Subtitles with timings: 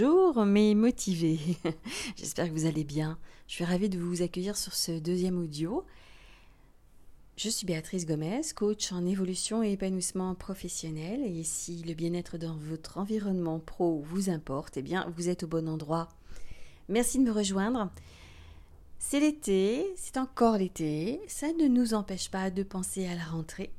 [0.00, 1.40] Bonjour, mais motivé.
[2.16, 3.18] J'espère que vous allez bien.
[3.48, 5.84] Je suis ravie de vous accueillir sur ce deuxième audio.
[7.36, 11.22] Je suis Béatrice Gomez, coach en évolution et épanouissement professionnel.
[11.24, 15.48] Et si le bien-être dans votre environnement pro vous importe, eh bien, vous êtes au
[15.48, 16.08] bon endroit.
[16.88, 17.90] Merci de me rejoindre.
[19.00, 21.20] C'est l'été, c'est encore l'été.
[21.26, 23.72] Ça ne nous empêche pas de penser à la rentrée.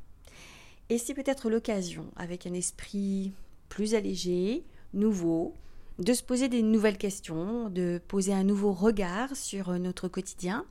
[0.89, 3.31] Et c'est peut-être l'occasion, avec un esprit
[3.69, 5.55] plus allégé, nouveau,
[5.99, 10.65] de se poser des nouvelles questions, de poser un nouveau regard sur notre quotidien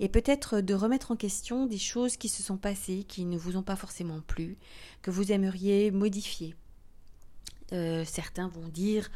[0.00, 3.56] et peut-être de remettre en question des choses qui se sont passées, qui ne vous
[3.56, 4.56] ont pas forcément plu,
[5.02, 6.54] que vous aimeriez modifier.
[7.72, 9.10] Euh, certains vont dire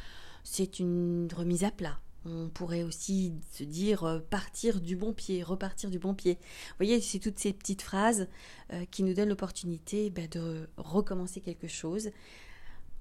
[0.45, 1.98] c'est une remise à plat.
[2.25, 6.34] On pourrait aussi se dire euh, partir du bon pied, repartir du bon pied.
[6.34, 8.28] Vous voyez, c'est toutes ces petites phrases
[8.73, 12.11] euh, qui nous donnent l'opportunité ben, de recommencer quelque chose.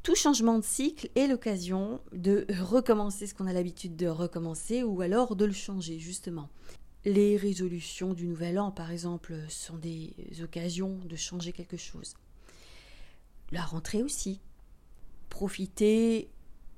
[0.03, 5.01] Tout changement de cycle est l'occasion de recommencer ce qu'on a l'habitude de recommencer ou
[5.01, 6.49] alors de le changer justement.
[7.05, 12.15] Les résolutions du nouvel an, par exemple, sont des occasions de changer quelque chose.
[13.51, 14.41] La rentrée aussi.
[15.29, 16.29] Profiter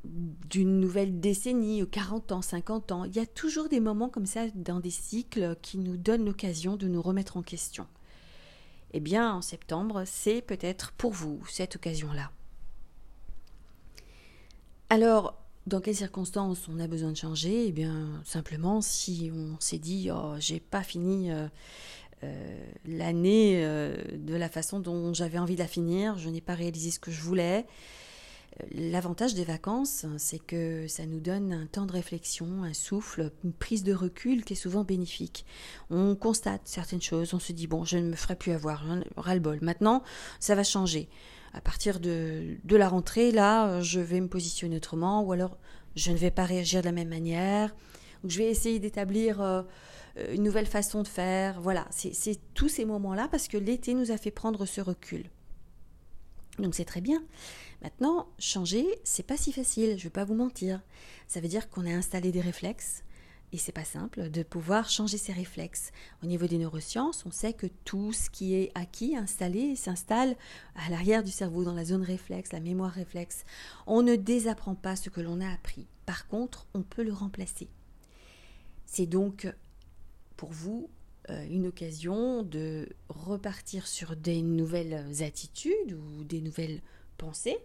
[0.03, 3.03] d'une nouvelle décennie, 40 ans, 50 ans.
[3.05, 6.77] Il y a toujours des moments comme ça dans des cycles qui nous donnent l'occasion
[6.77, 7.87] de nous remettre en question.
[8.93, 12.31] Eh bien, en septembre, c'est peut-être pour vous cette occasion-là.
[14.91, 15.35] Alors,
[15.67, 17.67] dans quelles circonstances on a besoin de changer?
[17.67, 21.47] Eh bien, simplement si on s'est dit oh, j'ai pas fini euh,
[22.23, 26.55] euh, l'année euh, de la façon dont j'avais envie de la finir, je n'ai pas
[26.55, 27.67] réalisé ce que je voulais.
[28.71, 33.53] L'avantage des vacances, c'est que ça nous donne un temps de réflexion, un souffle, une
[33.53, 35.45] prise de recul qui est souvent bénéfique.
[35.91, 38.83] On constate certaines choses, on se dit bon, je ne me ferai plus avoir,
[39.17, 39.59] ras-le-bol.
[39.61, 40.03] Maintenant,
[40.39, 41.09] ça va changer
[41.53, 45.57] à partir de, de, la rentrée, là, je vais me positionner autrement, ou alors
[45.95, 47.75] je ne vais pas réagir de la même manière,
[48.23, 49.63] ou je vais essayer d'établir euh,
[50.31, 51.61] une nouvelle façon de faire.
[51.61, 55.29] Voilà, c'est tous ces moments-là parce que l'été nous a fait prendre ce recul.
[56.57, 57.23] Donc c'est très bien.
[57.81, 60.81] Maintenant, changer, c'est pas si facile, je vais pas vous mentir.
[61.27, 63.03] Ça veut dire qu'on a installé des réflexes,
[63.51, 65.91] et c'est pas simple de pouvoir changer ses réflexes.
[66.23, 70.35] Au niveau des neurosciences, on sait que tout ce qui est acquis, installé, s'installe
[70.75, 73.43] à l'arrière du cerveau, dans la zone réflexe, la mémoire réflexe.
[73.87, 75.87] On ne désapprend pas ce que l'on a appris.
[76.05, 77.69] Par contre, on peut le remplacer.
[78.85, 79.47] C'est donc
[80.37, 80.89] pour vous
[81.29, 86.81] euh, une occasion de repartir sur des nouvelles attitudes ou des nouvelles
[87.17, 87.57] pensées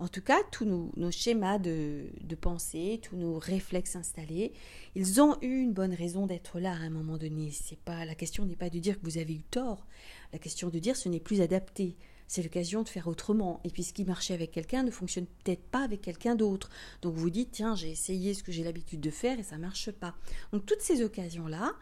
[0.00, 2.06] en tout cas, tous nos, schémas de,
[2.40, 4.52] pensée, tous nos réflexes installés,
[4.94, 7.50] ils ont eu une bonne raison d'être là à un moment donné.
[7.52, 9.86] C'est pas la question n'est pas de dire que vous avez eu tort.
[10.32, 11.96] La question de dire ce n'est plus adapté.
[12.28, 13.60] C'est l'occasion de faire autrement.
[13.64, 16.70] Et puis ce qui marchait avec quelqu'un ne fonctionne peut-être pas avec quelqu'un d'autre.
[17.02, 19.90] Donc vous dites tiens j'ai essayé ce que j'ai l'habitude de faire et ça marche
[19.90, 20.14] pas.
[20.52, 21.74] Donc toutes ces occasions là,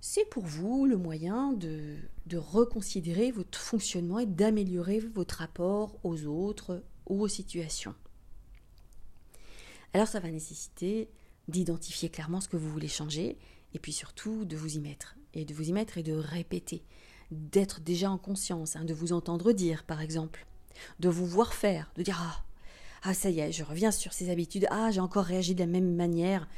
[0.00, 1.96] c'est pour vous le moyen de,
[2.26, 7.94] de, reconsidérer votre fonctionnement et d'améliorer votre rapport aux autres, ou aux situations.
[9.92, 11.10] Alors ça va nécessiter
[11.48, 13.36] d'identifier clairement ce que vous voulez changer
[13.74, 16.84] et puis surtout de vous y mettre et de vous y mettre et de répéter,
[17.30, 20.46] d'être déjà en conscience, hein, de vous entendre dire par exemple,
[21.00, 22.44] de vous voir faire, de dire ah
[23.02, 25.66] ah ça y est, je reviens sur ces habitudes, ah j'ai encore réagi de la
[25.66, 26.48] même manière.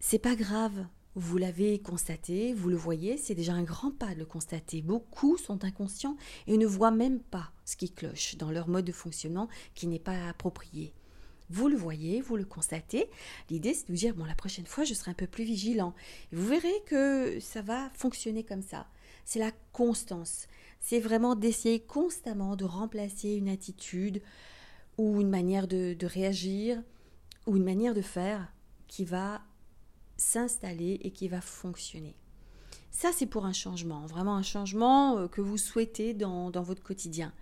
[0.00, 0.86] C'est pas grave,
[1.18, 4.82] vous l'avez constaté, vous le voyez, c'est déjà un grand pas de le constater.
[4.82, 8.92] Beaucoup sont inconscients et ne voient même pas ce qui cloche dans leur mode de
[8.92, 10.94] fonctionnement qui n'est pas approprié.
[11.50, 13.10] Vous le voyez, vous le constatez.
[13.50, 15.92] L'idée, c'est de vous dire, bon, la prochaine fois, je serai un peu plus vigilant.
[16.30, 18.86] vous verrez que ça va fonctionner comme ça.
[19.24, 20.46] C'est la constance.
[20.78, 24.22] C'est vraiment d'essayer constamment de remplacer une attitude
[24.98, 26.80] ou une manière de, de réagir
[27.46, 28.52] ou une manière de faire
[28.86, 29.42] qui va
[30.18, 32.14] s'installer et qui va fonctionner.
[32.90, 37.32] Ça, c'est pour un changement, vraiment un changement euh, que vous souhaitez dans, votre quotidien.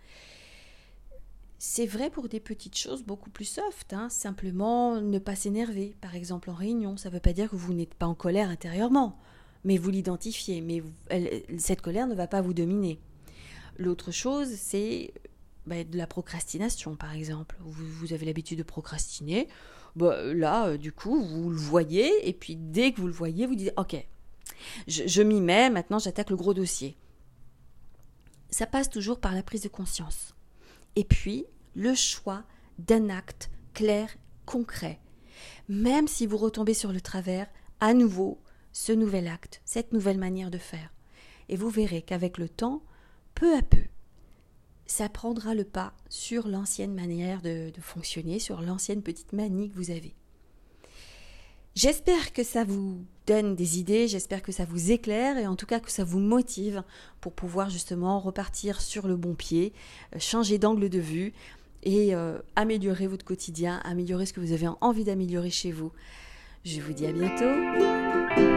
[1.59, 4.09] C'est vrai pour des petites choses beaucoup plus soft, hein.
[4.11, 6.99] simplement ne pas s'énerver, par exemple en réunion.
[6.99, 9.19] Ça ne veut pas dire que vous n'êtes pas en colère intérieurement,
[9.65, 10.83] mais vous l'identifiez, mais
[11.59, 13.01] cette colère ne va pas vous dominer.
[13.79, 15.13] L'autre chose, c'est
[15.67, 17.57] bah, de la procrastination, par exemple.
[17.61, 19.49] vous avez l'habitude de procrastiner,
[19.97, 23.47] bah, là, euh, du coup, vous le voyez, et puis dès que vous le voyez,
[23.47, 23.97] vous dites, OK,
[24.87, 26.97] je, m'y mets, maintenant j'attaque le gros dossier.
[28.51, 30.35] Ça passe toujours par la prise de conscience.
[30.97, 32.45] Et puis, le choix
[32.79, 34.15] d'un acte clair,
[34.45, 35.01] concret.
[35.69, 37.49] Même si vous retombez sur le travers,
[37.81, 38.39] à nouveau,
[38.73, 40.93] ce nouvel acte, cette nouvelle manière de faire.
[41.49, 42.83] Et vous verrez qu'avec le temps,
[43.35, 43.85] peu à peu,
[44.87, 49.91] ça prendra le pas sur l'ancienne manière de, fonctionner, sur l'ancienne petite manie que vous
[49.91, 50.15] avez.
[51.75, 55.67] J'espère que ça vous donne des idées, j'espère que ça vous éclaire et en tout
[55.67, 56.83] cas que ça vous motive
[57.21, 59.75] pour pouvoir justement repartir sur le bon pied,
[60.15, 61.35] euh, changer d'angle de vue
[61.83, 65.93] et euh, améliorer votre quotidien, améliorer ce que vous avez envie d'améliorer chez vous.
[66.65, 68.56] Je vous dis à bientôt.